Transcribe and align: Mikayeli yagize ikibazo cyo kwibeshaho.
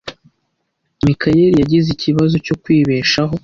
Mikayeli 1.05 1.57
yagize 1.61 1.87
ikibazo 1.91 2.35
cyo 2.45 2.55
kwibeshaho. 2.61 3.33